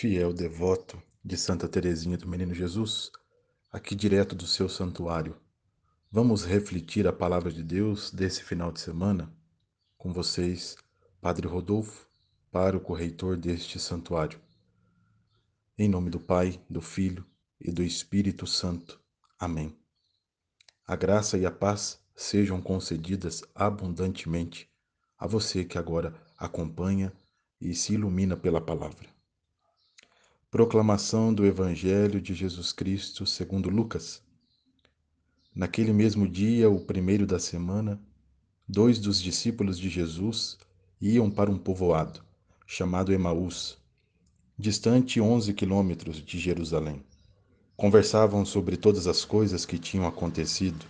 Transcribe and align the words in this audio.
fiel 0.00 0.32
devoto 0.32 1.02
de 1.24 1.36
Santa 1.36 1.68
Teresinha 1.68 2.16
do 2.16 2.28
Menino 2.28 2.54
Jesus, 2.54 3.10
aqui 3.72 3.96
direto 3.96 4.32
do 4.36 4.46
seu 4.46 4.68
santuário. 4.68 5.36
Vamos 6.08 6.44
refletir 6.44 7.08
a 7.08 7.12
palavra 7.12 7.50
de 7.50 7.64
Deus 7.64 8.12
desse 8.12 8.44
final 8.44 8.70
de 8.70 8.78
semana 8.78 9.28
com 9.96 10.12
vocês, 10.12 10.76
Padre 11.20 11.48
Rodolfo, 11.48 12.06
pároco 12.48 12.92
reitor 12.92 13.36
deste 13.36 13.80
santuário. 13.80 14.40
Em 15.76 15.88
nome 15.88 16.10
do 16.10 16.20
Pai, 16.20 16.62
do 16.70 16.80
Filho 16.80 17.26
e 17.60 17.72
do 17.72 17.82
Espírito 17.82 18.46
Santo. 18.46 19.00
Amém. 19.36 19.76
A 20.86 20.94
graça 20.94 21.36
e 21.36 21.44
a 21.44 21.50
paz 21.50 21.98
sejam 22.14 22.62
concedidas 22.62 23.42
abundantemente 23.52 24.70
a 25.18 25.26
você 25.26 25.64
que 25.64 25.76
agora 25.76 26.14
acompanha 26.38 27.12
e 27.60 27.74
se 27.74 27.94
ilumina 27.94 28.36
pela 28.36 28.60
palavra. 28.60 29.17
Proclamação 30.50 31.34
do 31.34 31.44
Evangelho 31.44 32.22
de 32.22 32.32
Jesus 32.32 32.72
Cristo 32.72 33.26
segundo 33.26 33.68
Lucas. 33.68 34.22
Naquele 35.54 35.92
mesmo 35.92 36.26
dia, 36.26 36.70
o 36.70 36.80
primeiro 36.80 37.26
da 37.26 37.38
semana, 37.38 38.00
dois 38.66 38.98
dos 38.98 39.20
discípulos 39.20 39.78
de 39.78 39.90
Jesus 39.90 40.56
iam 41.02 41.30
para 41.30 41.50
um 41.50 41.58
povoado, 41.58 42.22
chamado 42.66 43.12
Emaús, 43.12 43.76
distante 44.58 45.20
onze 45.20 45.52
quilômetros 45.52 46.16
de 46.16 46.38
Jerusalém. 46.38 47.02
Conversavam 47.76 48.42
sobre 48.46 48.78
todas 48.78 49.06
as 49.06 49.26
coisas 49.26 49.66
que 49.66 49.78
tinham 49.78 50.06
acontecido. 50.06 50.86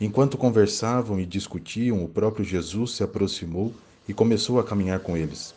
Enquanto 0.00 0.38
conversavam 0.38 1.20
e 1.20 1.26
discutiam, 1.26 2.02
o 2.02 2.08
próprio 2.08 2.42
Jesus 2.42 2.92
se 2.92 3.02
aproximou 3.02 3.74
e 4.08 4.14
começou 4.14 4.58
a 4.58 4.64
caminhar 4.64 5.00
com 5.00 5.14
eles. 5.14 5.54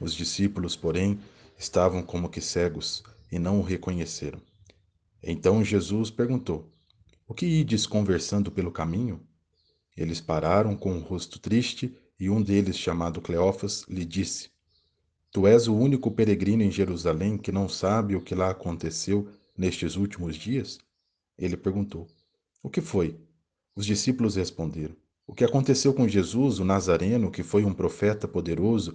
Os 0.00 0.14
discípulos, 0.14 0.74
porém, 0.74 1.20
estavam 1.58 2.02
como 2.02 2.28
que 2.28 2.40
cegos 2.40 3.02
e 3.30 3.38
não 3.38 3.58
o 3.58 3.62
reconheceram. 3.62 4.40
Então 5.22 5.64
Jesus 5.64 6.10
perguntou: 6.10 6.70
O 7.26 7.34
que 7.34 7.46
ides 7.46 7.86
conversando 7.86 8.50
pelo 8.50 8.70
caminho? 8.70 9.20
Eles 9.96 10.20
pararam 10.20 10.76
com 10.76 10.96
o 10.96 11.00
rosto 11.00 11.38
triste 11.38 11.96
e 12.18 12.28
um 12.28 12.42
deles, 12.42 12.78
chamado 12.78 13.20
Cleófas, 13.20 13.84
lhe 13.88 14.04
disse: 14.04 14.50
Tu 15.30 15.46
és 15.46 15.66
o 15.66 15.74
único 15.74 16.10
peregrino 16.10 16.62
em 16.62 16.70
Jerusalém 16.70 17.36
que 17.36 17.50
não 17.50 17.68
sabe 17.68 18.14
o 18.14 18.20
que 18.20 18.34
lá 18.34 18.50
aconteceu 18.50 19.28
nestes 19.56 19.96
últimos 19.96 20.36
dias? 20.36 20.78
Ele 21.36 21.56
perguntou: 21.56 22.06
O 22.62 22.70
que 22.70 22.80
foi? 22.80 23.18
Os 23.74 23.84
discípulos 23.84 24.36
responderam: 24.36 24.94
O 25.26 25.34
que 25.34 25.44
aconteceu 25.44 25.92
com 25.92 26.06
Jesus, 26.06 26.60
o 26.60 26.64
Nazareno, 26.64 27.30
que 27.30 27.42
foi 27.42 27.64
um 27.64 27.74
profeta 27.74 28.28
poderoso 28.28 28.94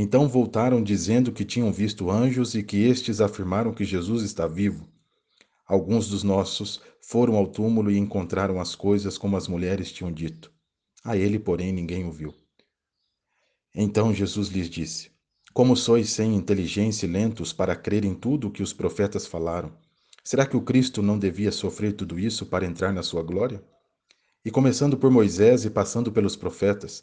Então 0.00 0.28
voltaram 0.28 0.80
dizendo 0.80 1.32
que 1.32 1.44
tinham 1.44 1.72
visto 1.72 2.08
anjos 2.08 2.54
e 2.54 2.62
que 2.62 2.84
estes 2.84 3.20
afirmaram 3.20 3.74
que 3.74 3.84
Jesus 3.84 4.22
está 4.22 4.46
vivo. 4.46 4.88
Alguns 5.66 6.08
dos 6.08 6.22
nossos 6.22 6.80
foram 7.00 7.34
ao 7.34 7.48
túmulo 7.48 7.90
e 7.90 7.98
encontraram 7.98 8.60
as 8.60 8.76
coisas 8.76 9.18
como 9.18 9.36
as 9.36 9.48
mulheres 9.48 9.90
tinham 9.90 10.12
dito. 10.12 10.52
A 11.02 11.16
ele, 11.16 11.36
porém, 11.36 11.72
ninguém 11.72 12.04
o 12.04 12.12
viu. 12.12 12.32
Então 13.74 14.14
Jesus 14.14 14.50
lhes 14.50 14.70
disse: 14.70 15.10
Como 15.52 15.74
sois 15.74 16.10
sem 16.10 16.36
inteligência 16.36 17.04
e 17.04 17.10
lentos 17.10 17.52
para 17.52 17.74
crer 17.74 18.04
em 18.04 18.14
tudo 18.14 18.46
o 18.46 18.50
que 18.52 18.62
os 18.62 18.72
profetas 18.72 19.26
falaram? 19.26 19.72
Será 20.22 20.46
que 20.46 20.56
o 20.56 20.62
Cristo 20.62 21.02
não 21.02 21.18
devia 21.18 21.50
sofrer 21.50 21.92
tudo 21.94 22.20
isso 22.20 22.46
para 22.46 22.64
entrar 22.64 22.92
na 22.92 23.02
sua 23.02 23.24
glória? 23.24 23.60
E 24.44 24.50
começando 24.52 24.96
por 24.96 25.10
Moisés 25.10 25.64
e 25.64 25.70
passando 25.70 26.12
pelos 26.12 26.36
profetas, 26.36 27.02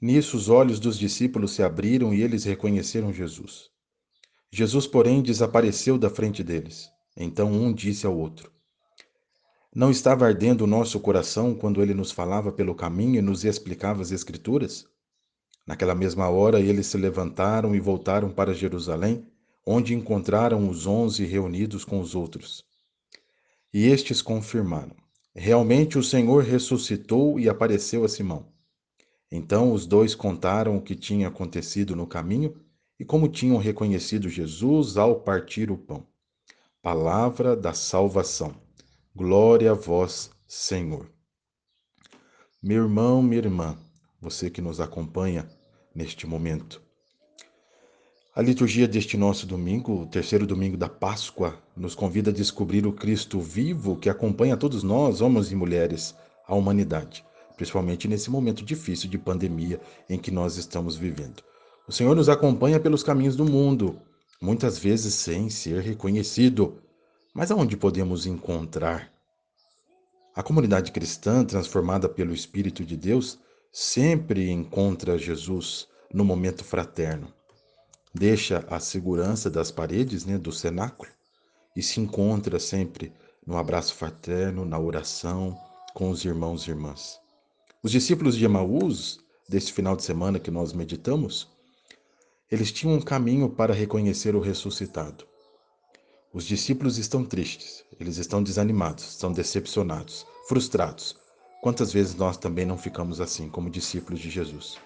Nisso 0.00 0.36
os 0.36 0.48
olhos 0.50 0.78
dos 0.78 0.98
discípulos 0.98 1.52
se 1.52 1.62
abriram 1.62 2.12
e 2.12 2.22
eles 2.22 2.44
reconheceram 2.44 3.12
Jesus. 3.12 3.70
Jesus, 4.52 4.86
porém, 4.86 5.22
desapareceu 5.22 5.96
da 5.96 6.10
frente 6.10 6.44
deles. 6.44 6.88
Então 7.16 7.50
um 7.50 7.72
disse 7.72 8.06
ao 8.06 8.16
outro: 8.16 8.52
Não 9.74 9.90
estava 9.90 10.26
ardendo 10.26 10.64
o 10.64 10.66
nosso 10.66 11.00
coração 11.00 11.54
quando 11.54 11.82
ele 11.82 11.94
nos 11.94 12.10
falava 12.10 12.52
pelo 12.52 12.74
caminho 12.74 13.16
e 13.16 13.22
nos 13.22 13.44
explicava 13.44 14.02
as 14.02 14.12
Escrituras? 14.12 14.86
Naquela 15.66 15.94
mesma 15.94 16.28
hora 16.28 16.60
eles 16.60 16.86
se 16.86 16.98
levantaram 16.98 17.74
e 17.74 17.80
voltaram 17.80 18.30
para 18.30 18.54
Jerusalém, 18.54 19.26
onde 19.66 19.94
encontraram 19.94 20.68
os 20.68 20.86
onze 20.86 21.24
reunidos 21.24 21.84
com 21.84 22.00
os 22.00 22.14
outros. 22.14 22.64
E 23.72 23.86
estes 23.86 24.20
confirmaram: 24.20 24.94
Realmente 25.34 25.98
o 25.98 26.02
Senhor 26.02 26.44
ressuscitou 26.44 27.40
e 27.40 27.48
apareceu 27.48 28.04
a 28.04 28.08
Simão. 28.08 28.55
Então 29.30 29.72
os 29.72 29.86
dois 29.86 30.14
contaram 30.14 30.76
o 30.76 30.82
que 30.82 30.94
tinha 30.94 31.28
acontecido 31.28 31.96
no 31.96 32.06
caminho 32.06 32.54
e 32.98 33.04
como 33.04 33.28
tinham 33.28 33.58
reconhecido 33.58 34.28
Jesus 34.28 34.96
ao 34.96 35.20
partir 35.20 35.70
o 35.70 35.76
pão. 35.76 36.06
Palavra 36.80 37.56
da 37.56 37.72
salvação. 37.72 38.54
Glória 39.14 39.72
a 39.72 39.74
vós, 39.74 40.30
Senhor. 40.46 41.10
Meu 42.62 42.84
irmão, 42.84 43.22
minha 43.22 43.38
irmã, 43.38 43.76
você 44.20 44.48
que 44.48 44.62
nos 44.62 44.80
acompanha 44.80 45.48
neste 45.94 46.26
momento. 46.26 46.80
A 48.34 48.42
liturgia 48.42 48.86
deste 48.86 49.16
nosso 49.16 49.46
domingo, 49.46 50.02
o 50.02 50.06
terceiro 50.06 50.46
domingo 50.46 50.76
da 50.76 50.88
Páscoa, 50.88 51.58
nos 51.76 51.94
convida 51.94 52.30
a 52.30 52.34
descobrir 52.34 52.86
o 52.86 52.92
Cristo 52.92 53.40
vivo 53.40 53.96
que 53.96 54.10
acompanha 54.10 54.56
todos 54.56 54.82
nós, 54.82 55.20
homens 55.20 55.50
e 55.50 55.56
mulheres, 55.56 56.14
a 56.46 56.54
humanidade 56.54 57.24
principalmente 57.56 58.06
nesse 58.06 58.30
momento 58.30 58.64
difícil 58.64 59.08
de 59.08 59.18
pandemia 59.18 59.80
em 60.08 60.18
que 60.18 60.30
nós 60.30 60.56
estamos 60.56 60.96
vivendo. 60.96 61.42
O 61.88 61.92
Senhor 61.92 62.14
nos 62.14 62.28
acompanha 62.28 62.80
pelos 62.80 63.02
caminhos 63.02 63.36
do 63.36 63.44
mundo, 63.44 64.00
muitas 64.40 64.78
vezes 64.78 65.14
sem 65.14 65.48
ser 65.48 65.80
reconhecido. 65.80 66.82
Mas 67.34 67.50
aonde 67.50 67.76
podemos 67.76 68.26
encontrar? 68.26 69.12
A 70.34 70.42
comunidade 70.42 70.92
cristã, 70.92 71.44
transformada 71.44 72.08
pelo 72.08 72.34
Espírito 72.34 72.84
de 72.84 72.96
Deus, 72.96 73.38
sempre 73.72 74.50
encontra 74.50 75.16
Jesus 75.16 75.88
no 76.12 76.24
momento 76.24 76.64
fraterno. 76.64 77.32
Deixa 78.14 78.64
a 78.68 78.80
segurança 78.80 79.50
das 79.50 79.70
paredes 79.70 80.24
né, 80.24 80.38
do 80.38 80.52
cenáculo 80.52 81.10
e 81.76 81.82
se 81.82 82.00
encontra 82.00 82.58
sempre 82.58 83.12
no 83.46 83.56
abraço 83.56 83.94
fraterno, 83.94 84.64
na 84.64 84.78
oração 84.78 85.56
com 85.94 86.10
os 86.10 86.24
irmãos 86.24 86.66
e 86.66 86.70
irmãs. 86.70 87.20
Os 87.82 87.92
discípulos 87.92 88.36
de 88.36 88.44
Emaús, 88.44 89.20
desse 89.48 89.72
final 89.72 89.94
de 89.94 90.02
semana 90.02 90.40
que 90.40 90.50
nós 90.50 90.72
meditamos, 90.72 91.48
eles 92.50 92.72
tinham 92.72 92.96
um 92.96 93.00
caminho 93.00 93.48
para 93.48 93.74
reconhecer 93.74 94.34
o 94.34 94.40
ressuscitado. 94.40 95.24
Os 96.32 96.44
discípulos 96.44 96.98
estão 96.98 97.24
tristes, 97.24 97.84
eles 97.98 98.16
estão 98.16 98.42
desanimados, 98.42 99.08
estão 99.10 99.32
decepcionados, 99.32 100.26
frustrados. 100.48 101.16
Quantas 101.62 101.92
vezes 101.92 102.14
nós 102.14 102.36
também 102.36 102.64
não 102.66 102.78
ficamos 102.78 103.20
assim, 103.20 103.48
como 103.48 103.70
discípulos 103.70 104.20
de 104.20 104.30
Jesus? 104.30 104.78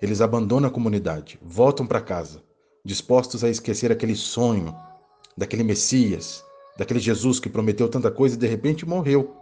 Eles 0.00 0.20
abandonam 0.20 0.68
a 0.68 0.72
comunidade, 0.72 1.38
voltam 1.42 1.86
para 1.86 2.00
casa, 2.00 2.42
dispostos 2.84 3.44
a 3.44 3.48
esquecer 3.48 3.92
aquele 3.92 4.16
sonho 4.16 4.74
daquele 5.36 5.62
Messias, 5.62 6.44
daquele 6.76 7.00
Jesus 7.00 7.38
que 7.38 7.48
prometeu 7.48 7.88
tanta 7.88 8.10
coisa 8.10 8.34
e 8.34 8.38
de 8.38 8.46
repente 8.46 8.86
morreu. 8.86 9.39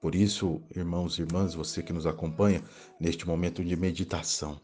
Por 0.00 0.14
isso, 0.14 0.62
irmãos 0.74 1.18
e 1.18 1.22
irmãs, 1.22 1.54
você 1.54 1.82
que 1.82 1.92
nos 1.92 2.06
acompanha 2.06 2.62
neste 3.00 3.26
momento 3.26 3.64
de 3.64 3.74
meditação, 3.74 4.60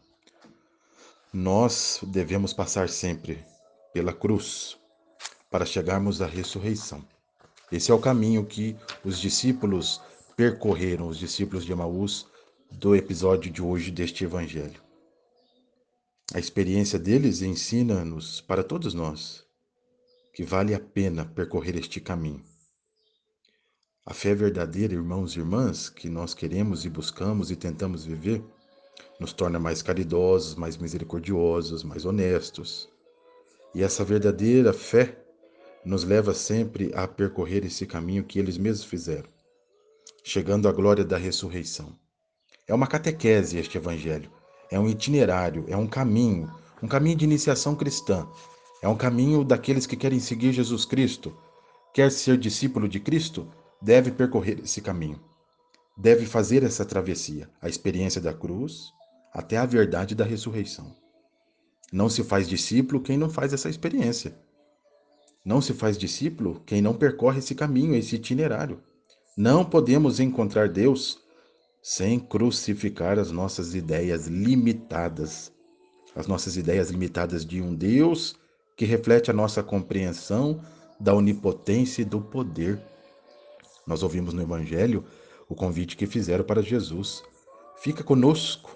nós 1.33 1.99
devemos 2.03 2.53
passar 2.53 2.87
sempre 2.87 3.43
pela 3.93 4.13
cruz 4.13 4.77
para 5.51 5.65
chegarmos 5.65 6.21
à 6.21 6.27
ressurreição. 6.27 7.05
Esse 7.71 7.91
é 7.91 7.93
o 7.93 7.99
caminho 7.99 8.45
que 8.45 8.75
os 9.03 9.19
discípulos 9.19 10.01
percorreram, 10.37 11.07
os 11.07 11.17
discípulos 11.17 11.65
de 11.65 11.71
Emaús, 11.71 12.27
do 12.71 12.95
episódio 12.95 13.51
de 13.51 13.61
hoje 13.61 13.91
deste 13.91 14.23
Evangelho. 14.23 14.81
A 16.33 16.39
experiência 16.39 16.97
deles 16.97 17.41
ensina-nos, 17.41 18.41
para 18.41 18.63
todos 18.63 18.93
nós, 18.93 19.45
que 20.33 20.43
vale 20.43 20.73
a 20.73 20.79
pena 20.79 21.25
percorrer 21.25 21.75
este 21.75 21.99
caminho. 21.99 22.43
A 24.07 24.13
fé 24.13 24.35
verdadeira, 24.35 24.93
irmãos 24.93 25.35
e 25.35 25.39
irmãs, 25.39 25.89
que 25.89 26.07
nós 26.07 26.35
queremos 26.35 26.85
e 26.85 26.89
buscamos 26.91 27.49
e 27.49 27.55
tentamos 27.55 28.05
viver, 28.05 28.39
nos 29.19 29.33
torna 29.33 29.57
mais 29.57 29.81
caridosos, 29.81 30.53
mais 30.53 30.77
misericordiosos, 30.77 31.83
mais 31.83 32.05
honestos. 32.05 32.87
E 33.73 33.81
essa 33.81 34.05
verdadeira 34.05 34.71
fé 34.73 35.17
nos 35.83 36.03
leva 36.03 36.35
sempre 36.35 36.91
a 36.93 37.07
percorrer 37.07 37.65
esse 37.65 37.87
caminho 37.87 38.23
que 38.23 38.37
eles 38.37 38.59
mesmos 38.59 38.85
fizeram, 38.85 39.27
chegando 40.23 40.69
à 40.69 40.71
glória 40.71 41.03
da 41.03 41.17
ressurreição. 41.17 41.97
É 42.67 42.75
uma 42.75 42.85
catequese 42.85 43.57
este 43.57 43.79
evangelho, 43.79 44.31
é 44.69 44.79
um 44.79 44.87
itinerário, 44.87 45.65
é 45.67 45.75
um 45.75 45.87
caminho, 45.87 46.47
um 46.79 46.87
caminho 46.87 47.17
de 47.17 47.25
iniciação 47.25 47.75
cristã, 47.75 48.27
é 48.83 48.87
um 48.87 48.95
caminho 48.95 49.43
daqueles 49.43 49.87
que 49.87 49.97
querem 49.97 50.19
seguir 50.19 50.53
Jesus 50.53 50.85
Cristo. 50.85 51.35
Quer 51.91 52.11
ser 52.11 52.37
discípulo 52.37 52.87
de 52.87 52.99
Cristo, 52.99 53.51
deve 53.81 54.11
percorrer 54.11 54.59
esse 54.63 54.81
caminho. 54.81 55.19
Deve 55.97 56.25
fazer 56.25 56.63
essa 56.63 56.85
travessia, 56.85 57.49
a 57.61 57.69
experiência 57.69 58.19
da 58.19 58.33
cruz 58.33 58.91
até 59.33 59.57
a 59.57 59.65
verdade 59.65 60.15
da 60.15 60.23
ressurreição. 60.23 60.95
Não 61.91 62.09
se 62.09 62.23
faz 62.23 62.47
discípulo 62.47 63.01
quem 63.01 63.17
não 63.17 63.29
faz 63.29 63.53
essa 63.53 63.69
experiência. 63.69 64.35
Não 65.43 65.61
se 65.61 65.73
faz 65.73 65.97
discípulo 65.97 66.61
quem 66.65 66.81
não 66.81 66.93
percorre 66.93 67.39
esse 67.39 67.53
caminho, 67.53 67.95
esse 67.95 68.15
itinerário. 68.15 68.81
Não 69.37 69.63
podemos 69.63 70.19
encontrar 70.19 70.69
Deus 70.69 71.19
sem 71.81 72.19
crucificar 72.19 73.19
as 73.19 73.31
nossas 73.31 73.75
ideias 73.75 74.25
limitadas, 74.25 75.51
as 76.15 76.25
nossas 76.25 76.57
ideias 76.57 76.89
limitadas 76.89 77.45
de 77.45 77.61
um 77.61 77.75
Deus 77.75 78.35
que 78.75 78.85
reflete 78.85 79.29
a 79.29 79.33
nossa 79.33 79.61
compreensão 79.61 80.61
da 80.99 81.13
onipotência 81.13 82.01
e 82.01 82.05
do 82.05 82.21
poder. 82.21 82.79
Nós 83.85 84.03
ouvimos 84.03 84.33
no 84.33 84.41
Evangelho 84.41 85.03
o 85.47 85.55
convite 85.55 85.95
que 85.95 86.07
fizeram 86.07 86.43
para 86.43 86.61
Jesus: 86.61 87.23
fica 87.77 88.03
conosco. 88.03 88.75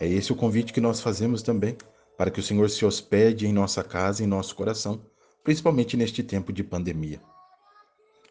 É 0.00 0.06
esse 0.06 0.32
o 0.32 0.36
convite 0.36 0.72
que 0.72 0.80
nós 0.80 1.00
fazemos 1.00 1.42
também, 1.42 1.76
para 2.16 2.30
que 2.30 2.40
o 2.40 2.42
Senhor 2.42 2.68
se 2.68 2.84
hospede 2.84 3.46
em 3.46 3.52
nossa 3.52 3.82
casa, 3.82 4.22
em 4.22 4.26
nosso 4.26 4.54
coração 4.54 5.00
principalmente 5.44 5.94
neste 5.94 6.22
tempo 6.22 6.50
de 6.52 6.64
pandemia. 6.64 7.20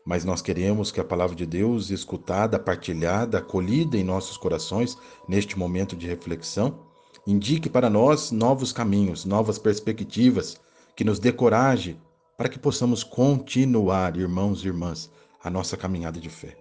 Mas 0.04 0.26
nós 0.26 0.42
queremos 0.42 0.92
que 0.92 1.00
a 1.00 1.04
palavra 1.04 1.36
de 1.36 1.46
Deus, 1.46 1.92
escutada, 1.92 2.60
partilhada, 2.60 3.38
acolhida 3.38 3.96
em 3.96 4.04
nossos 4.04 4.36
corações, 4.36 4.98
neste 5.30 5.58
momento 5.58 5.96
de 5.96 6.08
reflexão, 6.08 6.80
indique 7.26 7.70
para 7.70 7.90
nós 7.90 8.32
novos 8.32 8.74
caminhos, 8.74 9.24
novas 9.24 9.58
perspectivas, 9.58 10.60
que 10.96 11.06
nos 11.06 11.20
dê 11.20 11.32
coragem 11.32 12.02
para 12.36 12.50
que 12.50 12.60
possamos 12.60 13.04
continuar, 13.04 14.18
irmãos 14.18 14.64
e 14.64 14.68
irmãs, 14.68 15.10
a 15.44 15.50
nossa 15.50 15.76
caminhada 15.76 16.20
de 16.20 16.30
fé. 16.30 16.56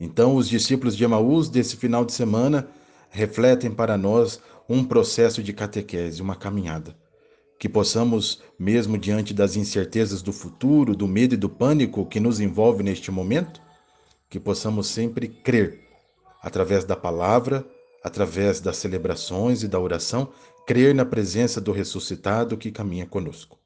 Então, 0.00 0.34
os 0.34 0.48
discípulos 0.48 0.96
de 0.96 1.04
Emaús 1.04 1.48
desse 1.48 1.76
final 1.76 2.04
de 2.04 2.12
semana 2.12 2.68
refletem 3.10 3.70
para 3.70 3.96
nós 3.96 4.40
um 4.68 4.84
processo 4.84 5.42
de 5.42 5.52
catequese, 5.52 6.20
uma 6.20 6.34
caminhada 6.34 6.96
que 7.62 7.68
possamos, 7.68 8.42
mesmo 8.58 8.98
diante 8.98 9.32
das 9.32 9.54
incertezas 9.54 10.20
do 10.20 10.32
futuro, 10.32 10.96
do 10.96 11.06
medo 11.06 11.34
e 11.34 11.36
do 11.36 11.48
pânico 11.48 12.04
que 12.04 12.18
nos 12.18 12.40
envolve 12.40 12.82
neste 12.82 13.08
momento, 13.12 13.62
que 14.28 14.40
possamos 14.40 14.88
sempre 14.88 15.28
crer, 15.28 15.78
através 16.42 16.84
da 16.84 16.96
palavra, 16.96 17.64
através 18.02 18.58
das 18.58 18.78
celebrações 18.78 19.62
e 19.62 19.68
da 19.68 19.78
oração, 19.78 20.32
crer 20.66 20.92
na 20.92 21.04
presença 21.04 21.60
do 21.60 21.70
ressuscitado 21.70 22.56
que 22.56 22.72
caminha 22.72 23.06
conosco. 23.06 23.56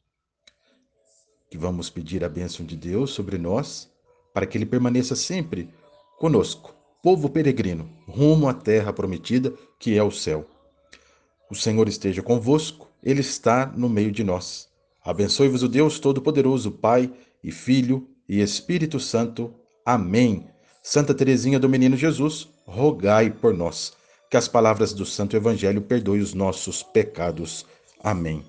Que 1.51 1.57
vamos 1.57 1.89
pedir 1.89 2.23
a 2.23 2.29
bênção 2.29 2.67
de 2.67 2.77
Deus 2.77 3.13
sobre 3.13 3.39
nós, 3.39 3.91
para 4.37 4.45
que 4.45 4.59
Ele 4.59 4.67
permaneça 4.67 5.17
sempre 5.17 5.71
conosco, 6.19 6.75
povo 7.03 7.27
peregrino, 7.31 7.89
rumo 8.07 8.47
à 8.47 8.53
terra 8.53 8.93
prometida 8.93 9.51
que 9.79 9.97
é 9.97 10.03
o 10.03 10.11
céu. 10.11 10.45
O 11.51 11.55
Senhor 11.55 11.89
esteja 11.89 12.23
convosco 12.23 12.87
ele 13.03 13.23
está 13.23 13.73
no 13.75 13.89
meio 13.89 14.13
de 14.13 14.23
nós. 14.23 14.69
Abençoe-vos 15.03 15.63
o 15.63 15.69
Deus 15.69 15.99
Todo-Poderoso, 15.99 16.71
Pai 16.71 17.11
e 17.43 17.51
Filho 17.51 18.07
e 18.29 18.43
Espírito 18.43 19.01
Santo. 19.01 19.55
Amém. 19.87 20.47
Santa 20.83 21.15
Teresinha 21.15 21.59
do 21.59 21.67
Menino 21.69 21.97
Jesus, 21.97 22.47
rogai 22.67 23.31
por 23.31 23.55
nós. 23.55 23.95
Que 24.31 24.37
as 24.37 24.49
palavras 24.49 24.93
do 24.93 25.07
Santo 25.07 25.35
Evangelho 25.35 25.81
perdoem 25.81 26.21
os 26.21 26.35
nossos 26.35 26.83
pecados. 26.83 27.65
Amém. 28.05 28.45